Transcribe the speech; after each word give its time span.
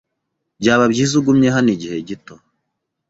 Byaba 0.59 0.83
byiza 0.91 1.13
ugumye 1.19 1.49
hano 1.55 1.69
igihe 1.75 1.97
gito. 2.07 2.35